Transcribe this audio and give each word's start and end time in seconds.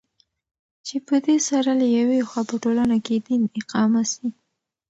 چې 0.85 0.95
پدي 1.07 1.37
سره 1.49 1.71
له 1.81 1.87
يوې 1.99 2.19
خوا 2.29 2.41
په 2.49 2.55
ټولنه 2.63 2.97
كې 3.05 3.15
دين 3.27 3.41
اقامه 3.59 4.03
سي 4.13 4.27